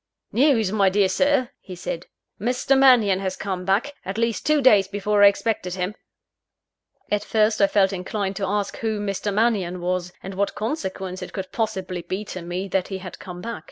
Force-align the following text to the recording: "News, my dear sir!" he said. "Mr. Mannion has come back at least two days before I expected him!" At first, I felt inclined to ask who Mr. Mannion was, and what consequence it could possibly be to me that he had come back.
"News, 0.31 0.71
my 0.71 0.89
dear 0.89 1.07
sir!" 1.07 1.51
he 1.59 1.75
said. 1.75 2.07
"Mr. 2.39 2.75
Mannion 2.75 3.19
has 3.19 3.35
come 3.37 3.65
back 3.65 3.93
at 4.03 4.17
least 4.17 4.47
two 4.47 4.59
days 4.59 4.87
before 4.87 5.23
I 5.23 5.27
expected 5.27 5.75
him!" 5.75 5.93
At 7.11 7.23
first, 7.23 7.61
I 7.61 7.67
felt 7.67 7.93
inclined 7.93 8.35
to 8.37 8.47
ask 8.47 8.77
who 8.77 8.99
Mr. 8.99 9.31
Mannion 9.31 9.79
was, 9.79 10.11
and 10.23 10.33
what 10.33 10.55
consequence 10.55 11.21
it 11.21 11.33
could 11.33 11.51
possibly 11.51 12.01
be 12.01 12.25
to 12.33 12.41
me 12.41 12.67
that 12.69 12.87
he 12.87 12.97
had 12.97 13.19
come 13.19 13.41
back. 13.41 13.59